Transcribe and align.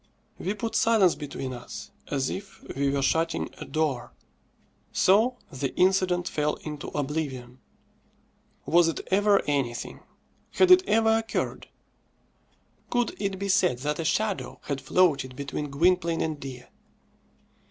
We 0.39 0.55
put 0.55 0.75
silence 0.75 1.13
between 1.13 1.53
us, 1.53 1.91
as 2.09 2.31
if 2.31 2.63
we 2.75 2.89
were 2.89 3.03
shutting 3.03 3.51
a 3.59 3.65
door. 3.65 4.13
So 4.91 5.37
the 5.51 5.75
incident 5.75 6.27
fell 6.27 6.55
into 6.63 6.87
oblivion. 6.97 7.59
Was 8.65 8.87
it 8.87 9.01
ever 9.11 9.43
anything? 9.45 9.99
Had 10.53 10.71
it 10.71 10.83
ever 10.87 11.19
occurred? 11.19 11.67
Could 12.89 13.15
it 13.21 13.37
be 13.37 13.47
said 13.47 13.77
that 13.85 13.99
a 13.99 14.03
shadow 14.03 14.59
had 14.63 14.81
floated 14.81 15.35
between 15.35 15.69
Gwynplaine 15.69 16.21
and 16.21 16.39
Dea? 16.39 16.63